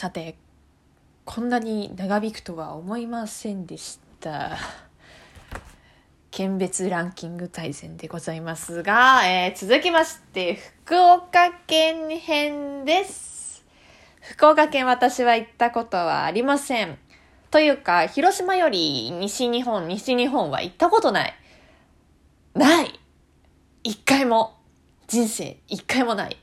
[0.00, 0.34] さて
[1.26, 4.56] こんなに長引くとは思いませんでした。
[6.32, 13.62] 県別ランキング大全でございますが、えー、続きまして福岡県編です。
[14.22, 16.96] 福岡県私は行ったことはありません。
[17.50, 21.34] というか広島より西日本西日本は行ったことない。
[22.54, 22.98] ない。
[23.84, 24.56] 一回も。
[25.08, 26.38] 人生一回もない。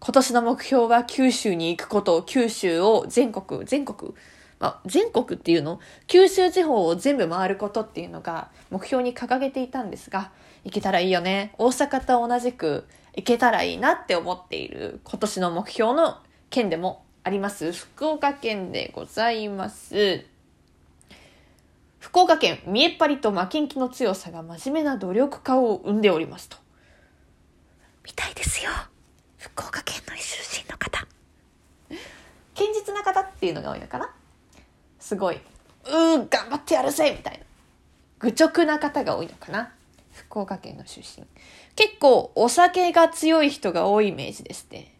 [0.00, 4.14] 今年の目標は九州に行くこと、九州を全国、全国、
[4.60, 5.80] まあ、全国っていうの？
[6.06, 10.30] 九州地方を全部回ることっていうのが目標に掲げていたんですが、
[10.64, 11.52] 行けたらいいよね。
[11.58, 16.18] 大阪と同じく行けたらいいなって思っている今年の目標の
[16.50, 17.72] 県でもあります。
[17.72, 20.24] 福岡県でございます。
[21.98, 26.56] 福岡県、見えっ張りと負けん気の強さが真面目な努力家を生んでおりますと。
[28.04, 28.70] みたいですよ。
[29.38, 31.06] 福岡県の出身の方。
[32.54, 34.12] 堅実な方っていうのが多いのかな？
[34.98, 35.36] すごい。
[35.36, 37.44] うー頑張ってやるぜみたいな。
[38.18, 39.72] 愚直な方が多いのかな？
[40.12, 41.24] 福岡県の出身。
[41.76, 44.92] 結構お酒が強い人が多いイメージですね。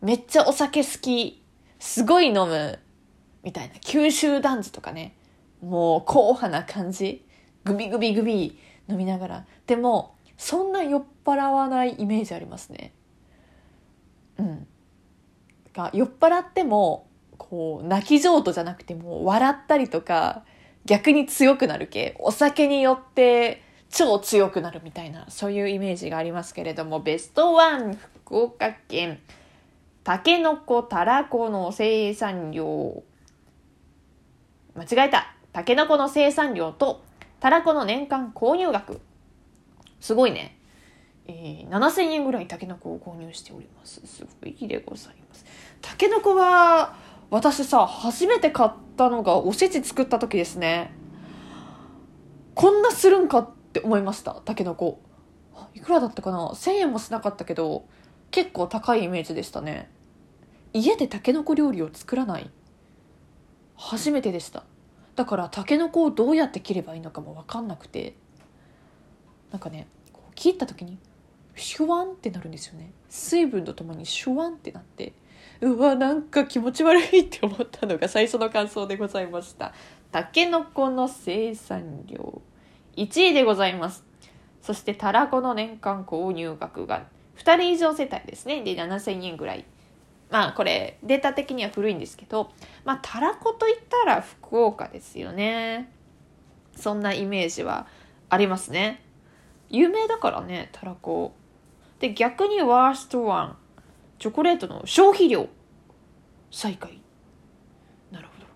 [0.00, 1.42] めっちゃお酒好き
[1.78, 2.78] すごい飲む
[3.42, 3.74] みたいな。
[3.80, 5.14] 九州男児とかね。
[5.62, 7.24] もう硬派な感じ。
[7.64, 9.46] グビグビグビ飲みながら。
[9.66, 12.92] でもそんな酔っ払わないイメージありますね
[14.38, 14.66] うん。
[15.72, 17.06] が酔っ払っても
[17.38, 20.42] こう泣き上手じゃなくても笑ったりとか
[20.86, 22.16] 逆に強くなる系。
[22.18, 29.20] お酒によって超強くなるみたいなそういうイメージがありますけれどもベストワン福岡県。
[30.02, 33.02] たけのこたらこの生産量。
[34.74, 35.34] 間違えた。
[35.52, 37.02] たけのこの生産量と
[37.40, 39.00] たらこの年間購入額。
[40.00, 40.55] すごいね。
[41.28, 44.00] えー、7000円ぐらいタケノコを購入しております。
[44.06, 45.44] すごいでございます。
[45.80, 46.96] タケノコは、
[47.30, 50.92] 私さ、初めて買ったのがおせち作った時ですね。
[52.54, 55.00] こんなするんかって思いました、タケノコ。
[55.74, 57.86] いくらだったかな ?1000 円もしなかったけど、
[58.30, 59.90] 結構高いイメージでしたね。
[60.72, 62.50] 家でタケノコ料理を作らない。
[63.74, 64.64] 初めてでした。
[65.16, 68.14] だからタケノコをどうやって切ればいいのかも分かんなくて。
[69.50, 69.88] なんかね、
[70.34, 70.98] 切った時に
[71.56, 72.92] シュワンってなるんですよね。
[73.08, 75.14] 水分とともにシュワンってなって
[75.60, 79.72] うわなんか気持ち悪いって思ったのが最初の感想でございました。
[80.12, 82.42] たけのこの生産量。
[82.96, 84.04] 1位でございます。
[84.62, 87.06] そしてたらこの年間購入額が
[87.38, 88.62] 2人以上世帯ですね。
[88.62, 89.64] で7000円ぐらい。
[90.30, 92.50] まあこれデータ的には古いんですけど
[92.84, 95.90] まあたらこといったら福岡ですよね。
[96.76, 97.86] そんなイメージは
[98.28, 99.02] ありますね。
[99.70, 101.34] 有名だからねたらこ
[101.98, 103.56] で、逆にワーストワン。
[104.18, 105.48] チョコレートの消費量。
[106.50, 107.00] 最下位。
[108.10, 108.46] なるほど。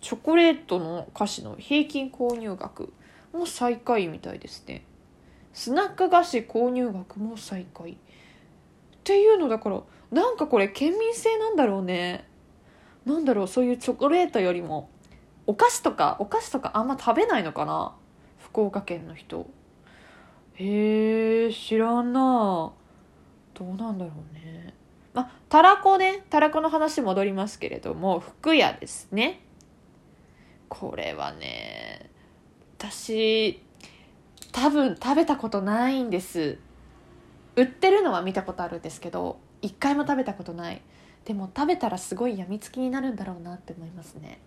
[0.00, 2.92] チョコレートの菓子の平均購入額
[3.32, 4.84] も最下位みたいですね。
[5.52, 7.92] スナック菓子購入額も最下位。
[7.92, 7.96] っ
[9.04, 12.28] ていうのだから、なんかこれ県民性なんだろうね。
[13.06, 14.90] なんだろう、そういうチョコレートよりも、
[15.46, 17.94] お菓子とか、お菓子とかあんま食べないのかな？
[18.38, 19.46] 福岡県の人。
[20.62, 22.72] へえ知らんな。
[23.54, 24.74] どうなんだろうね。
[25.14, 26.24] まあたらこね。
[26.28, 29.40] たらこの話戻りますけれども福屋ですね。
[30.68, 32.10] これはね
[32.78, 33.62] 私
[34.52, 36.58] 多分食べたことないんです。
[37.56, 40.82] 売ってるのは見たことあるんですけど一回も食べたことない。
[41.24, 44.40] でも食べたらすごいやみつきになるんだろうなって思いますね、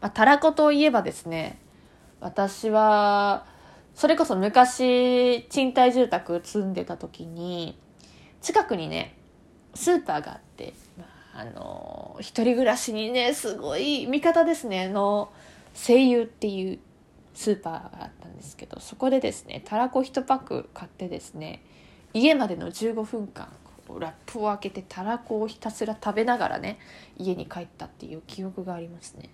[0.00, 1.60] まあ、たらこといえばですね
[2.20, 3.46] 私は
[3.94, 7.78] それこそ昔賃貸住宅住んでた時に
[8.40, 9.16] 近くにね
[9.74, 10.72] スーパーがあって、
[11.34, 15.30] あ、の一人暮らしにねすごい味方ですねの
[15.74, 16.78] 声優っていう
[17.34, 21.62] スーパーがあったんですけどそこでですねたらこ1パック買ってですね
[22.12, 23.48] 家までの15分間
[23.98, 26.78] ラップを開けてたらこをひたすら食べながらね
[27.16, 29.30] 家に帰ったっていう記憶がありますね。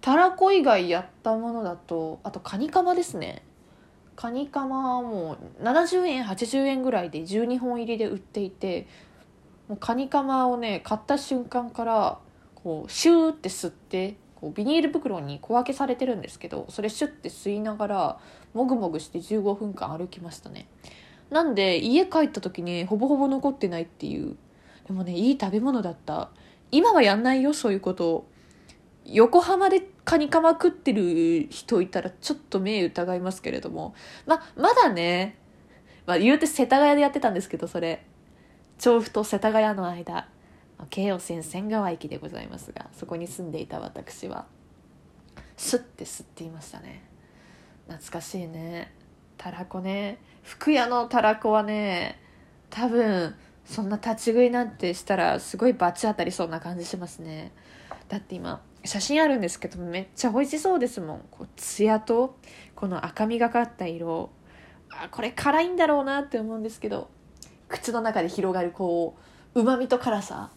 [0.00, 3.42] たらこ以外やったものだとあとカニカマですね。
[4.16, 8.86] カニカマはもう70円80円ぐらいで12本入りで売っていて
[9.68, 12.18] もうカニカマをね買った瞬間から
[12.54, 18.18] こうシューって吸ってこうビニール袋に小分けされてるんですけどそれシュッて吸いながら
[18.54, 20.68] もぐもぐして15分間歩きましたね。
[21.30, 24.36] なんで家帰った時にほぼほぼ残ってないっていう。
[24.86, 26.28] でもねいい食べ物だった。
[26.70, 28.26] 今はやんないよそういうこと。
[29.04, 33.94] 横浜でカニカマ食ってる人いたらちょっと目疑いますけれども、
[34.26, 35.38] ま、まだね、
[36.06, 38.04] まあ、言うて世田谷でやってたんですけど、それ。
[38.78, 40.28] 調布と世田谷の間。
[40.90, 44.46] 京王線仙川駅でございますがそこに住んでいた私は。
[45.56, 47.04] スッて吸っていましたね。
[47.86, 48.92] 懐かしいね。
[49.36, 50.18] たらこね。
[50.42, 52.20] 福屋のたらこはね
[52.70, 53.34] 多分
[53.64, 57.52] そんな立ち食いなんてしたらすごい罰当たりそうな感じしますね。
[58.08, 61.24] だって今写真あるんですけどめっちゃ美味しそうですもん。
[61.30, 62.36] こうツヤと
[62.74, 64.30] この赤みがかった色。
[64.90, 67.08] あこれ辛いんだろうなって思うんですけど
[67.68, 69.16] 口の中で広がるこ
[69.54, 70.50] ううまみと辛さ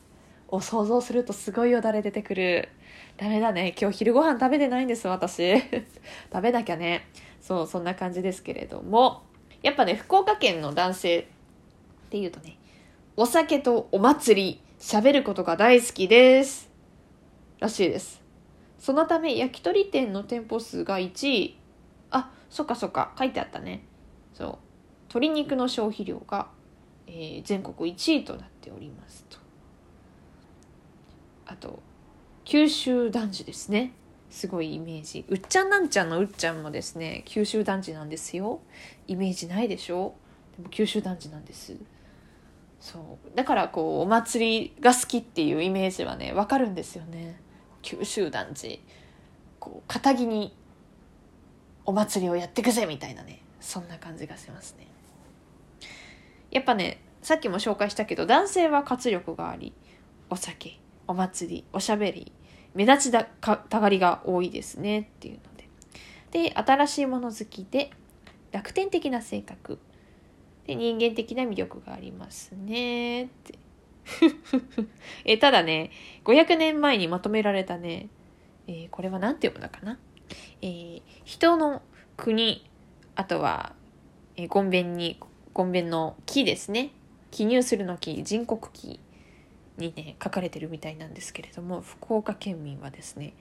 [0.49, 2.69] を想像するとすごいよだれ出てくる。
[3.17, 3.73] ダメだね。
[3.79, 5.55] 今日昼ご飯食べてないんです私。
[6.33, 7.07] 食べなきゃね。
[7.41, 9.23] そうそんな感じですけれども。
[9.61, 11.25] やっぱね福岡県の男性っ
[12.09, 12.57] ていうとね
[13.17, 16.74] お酒とお祭り喋ることが大好きです。
[17.59, 18.21] らしいです。
[18.77, 21.57] そのため焼き鳥店の店舗数が1位。
[22.11, 23.13] あそっかそっか。
[23.17, 23.83] 書いてあったね。
[24.33, 24.57] そう。
[25.09, 26.49] 鶏肉の消費量が、
[27.07, 29.37] えー、全国1位となっておりますと。
[31.47, 31.79] あと
[32.43, 33.93] 九州男児ですね。
[34.29, 35.23] すごいイメージ。
[35.29, 38.59] うっちゃんなんちゃんのうっちゃんもですね九州男児なんですよ。
[39.07, 40.15] イメージないでしょ？
[40.57, 41.77] でも九州男児なんです。
[42.79, 43.35] そう。
[43.35, 47.39] だからこうお祭りが好きっていうイメージはねわかるんですよね。
[47.85, 48.81] 九州男児
[49.59, 50.51] こう堅気に
[51.85, 54.87] お祭りをやってくぜみたいなねそんな感じがしますね。
[56.49, 59.71] やっぱねさっきも紹介したけど男性は活力があり
[60.31, 62.31] お酒お祭りおしゃべり
[62.73, 65.69] 目立ちだたがりが多いですねっていうので。
[66.31, 67.91] で新しいもの好きで
[68.51, 69.77] 楽天的な性格。
[70.65, 73.59] で人間的な魅力がありますねって。
[75.25, 75.91] えただね
[76.23, 78.07] 500年前にまとめられたね、
[78.67, 79.99] えー、これは何て読むのかな、
[80.61, 81.81] えー、人の
[82.17, 82.69] 国
[83.15, 83.73] あとは、
[84.35, 85.19] えー、ゴンベンに
[85.53, 86.91] ゴンベンの木ですね。
[87.31, 88.99] 記入するの木人国記
[89.77, 93.33] にね書かれてるみたいなんですけれども福岡県民はですね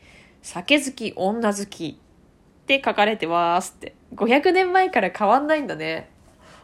[0.43, 1.99] 酒好き女好き
[2.64, 3.94] って書かれてますって。
[4.14, 6.08] 500年前から変わんないんだね。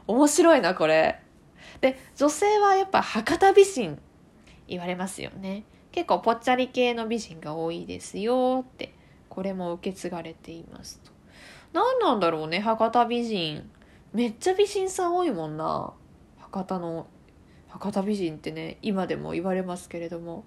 [0.06, 1.20] 面白いなこれ。
[1.80, 3.98] で女性はやっぱ博多美人
[4.68, 5.64] 言われますよね。
[5.92, 8.94] 結構ぽっちゃり系の美人が多いですよって
[9.28, 11.10] これも受け継がれていますと。
[11.72, 13.68] 何なんだろうね博多美人。
[14.12, 15.92] めっちゃ美人さん多いもんな。
[16.38, 17.06] 博多の
[17.68, 20.44] 博多美人ってね今でも言われますけれども。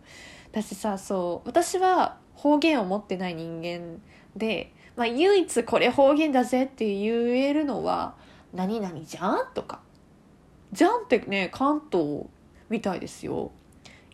[0.53, 4.00] 私さそう私は方言を持ってない人間
[4.36, 8.15] で、まあ、唯一これ方言だぜって言えるのは
[8.53, 9.79] 「何々じゃん?」とか
[10.73, 12.25] 「じゃん」ってね関東
[12.69, 13.51] みたいですよ。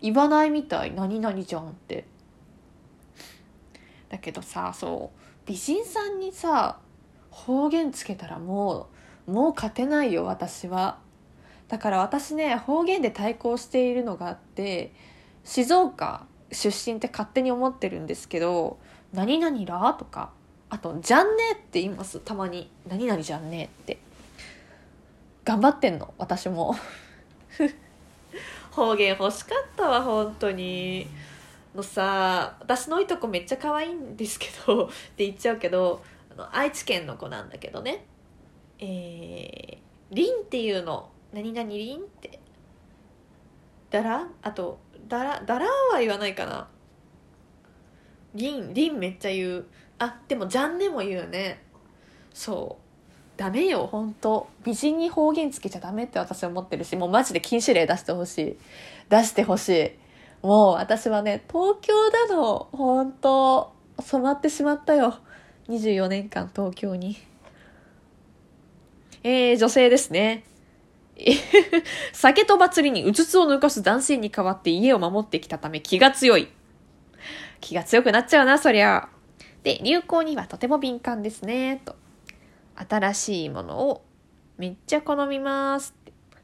[0.01, 2.05] 言わないみたい「何々じゃん」って。
[4.09, 5.19] だけどさそう。
[5.45, 6.79] 美人さんにさ
[7.31, 8.87] 方言つけたらも
[9.27, 10.99] うもう勝てないよ私は。
[11.67, 14.93] だから私ね方言で対抗しているのがあって
[15.43, 18.79] 静岡出身って勝手に思ってるんですけど
[19.13, 20.31] 「何々ら?」とか。
[20.71, 22.19] あと「じゃんね」って言います。
[22.19, 23.97] たまに「何々じゃんね」って。
[25.49, 26.75] 頑張ってんの私も。
[28.69, 31.07] 方言欲しかったわ本当に。
[31.73, 38.05] のさ私のいとこめっちゃ可愛いんですけど って言っちゃうけどあの愛知県の子なんだけどね。
[38.77, 39.77] えー、
[40.11, 41.09] リンっていうの。
[41.33, 42.39] 何々りんって。
[43.89, 44.27] だら？
[44.43, 45.41] あとだら？
[45.41, 46.67] だらは言わないかな。
[48.35, 49.65] りんりんめっちゃ言う。
[49.97, 51.65] あでもじゃんねも言うね。
[52.35, 52.88] そう。
[53.39, 53.87] ダメよ。
[53.89, 54.49] 本当。
[54.65, 58.57] 美人に方言つけちゃダメって私は思ってるしもうマジで禁止令出してほしい。
[59.07, 59.69] 出してほし
[60.43, 60.45] い。
[60.45, 62.67] もう私はね東京だの。
[62.73, 63.71] 本当。
[64.01, 65.19] 染まってしまったよ。
[65.69, 67.15] 24年間東京に。
[69.23, 70.43] えー、女性ですね。
[72.11, 76.49] 酒と祭りにうつつを抜かす男性に代わって家を守ってきたため気が強い。
[77.61, 79.07] 気が強くなっちゃうな、そりゃ。
[79.63, 81.95] で、流行にはとても敏感ですね、と。
[82.87, 84.03] 新しいものを
[84.57, 85.95] めっちゃ好みます。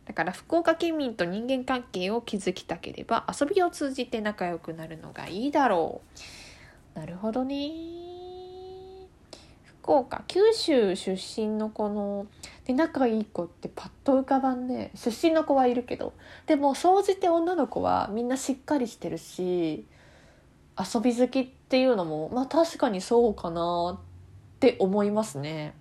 [0.06, 6.02] だから福岡県民と人間関係を築きたければ遊びを通じて仲良くなるのがいいだろ
[6.96, 7.00] う。
[7.00, 7.72] なるほどね。
[9.86, 12.26] 福岡九州出身の子の
[12.66, 16.14] で仲いい子ってパッと浮かばんね出身の子はいるけど
[16.48, 19.86] でも総じて女の子はみんなしっかりしてるし
[20.78, 25.76] 遊び好きっていうのもまあ確かにそうかなって思いますね。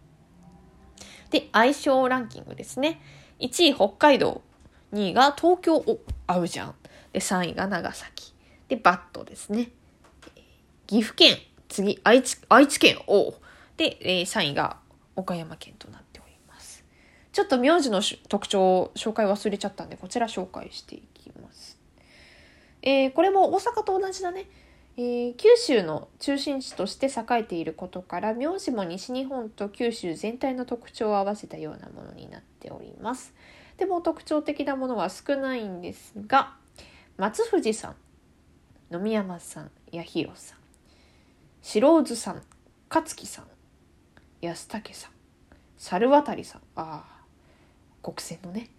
[1.34, 3.00] で相性ランキングですね。
[3.40, 4.40] 1位北海道
[4.92, 5.74] 2位が東京。
[5.78, 5.98] お
[6.28, 6.74] 合うじゃん。
[7.12, 8.32] で3位が長崎。
[8.68, 9.72] でバットですね。
[10.86, 11.36] 岐阜県。
[11.68, 13.00] 次愛知愛知県。
[13.08, 13.34] お
[13.76, 14.76] で、え、3位が
[15.16, 16.84] 岡山県となっております。
[17.32, 21.80] ちょっと名字の特徴を紹介忘れちゃったんで、こちら紹介していきます。
[22.82, 24.46] えー、これも大阪と同じだね。
[24.96, 33.34] えー、九州の中心地として栄えていることから名字も西日本と九州全体の特徴を合わせたようなものになっております。
[33.76, 36.54] でも特徴的なものは少ないんですが
[37.16, 37.96] 松藤さん
[38.90, 40.58] 野見山さん八広さん
[41.60, 42.42] 白津さん
[42.88, 43.46] 勝木さん
[44.40, 45.10] 安武さん
[45.76, 47.04] 猿渡さんああ
[48.00, 48.70] 国選のね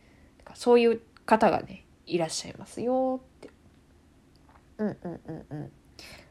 [0.54, 3.50] そういう方がねいらっしゃいますよって。
[4.78, 5.72] うんうんうんうん。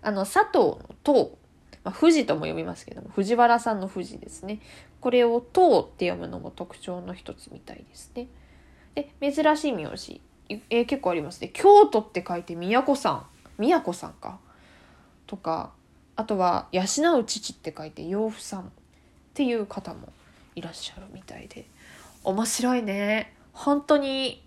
[0.02, 1.30] あの佐藤の藤
[1.84, 4.60] まあ、富士とも読みますけども藤原さんの富士ですね。
[5.00, 8.26] これを「唐」って読むのも特徴の一つみたいですね。
[8.94, 11.50] で珍しい名字、えー、結構ありますね。
[11.52, 13.26] 京都って書いて都さん。
[13.58, 14.40] 都さんか。
[15.26, 15.72] とか
[16.16, 16.82] あとは養
[17.18, 18.62] う父って書いて養父さん。
[18.62, 18.64] っ
[19.34, 20.12] ていう方も
[20.54, 21.66] いらっしゃるみたいで。
[22.22, 23.34] 面白いね。
[23.52, 24.42] 本当に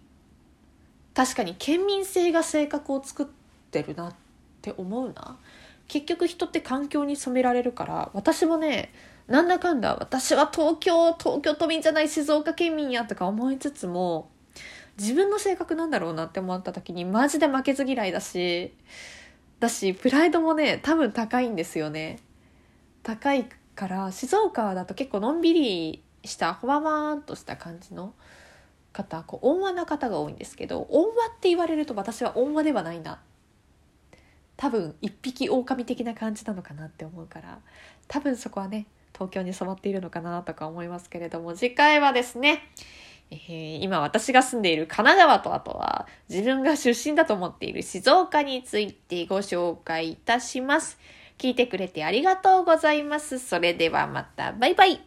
[1.13, 3.25] 確かに県民性が性格を作っ
[3.69, 4.26] てるなって
[4.57, 5.37] って思うな。
[5.87, 8.91] 結局人って環境に染められるから私もね
[9.27, 14.29] なんだかんだ私は東京東京都民じゃない静岡県民やとか思いつつも
[14.97, 18.73] 自分の性格なんだろうなって思った時にマジで負けず嫌いだし
[19.59, 22.19] だしプライドもね多分高いんですよね。
[23.03, 28.13] 高いから静岡だと結構のんびりしたほわわんとした感じの
[28.91, 33.13] 方こう温和な方が多いんですけど温和って言われると私は温和ではないな。
[33.13, 33.17] っ
[34.57, 37.59] 多分一匹狼的な感じなのかなって思うから
[38.07, 42.63] 多分そこはね東京に染まっているのかなとか思いますけれども次回はですね、
[43.31, 50.97] えー、今私が住んでいる神奈川とあとは自分が出身だと思っている静岡についてご紹介いたします。
[51.37, 53.37] 聞いてくれてありがとうございます。
[53.37, 55.06] それではまたバイバイ。